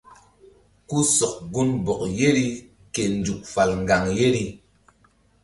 [0.87, 2.47] Ku sɔk gunbɔk yeri
[2.93, 4.45] ke nzuk fal ŋgaŋ yeri.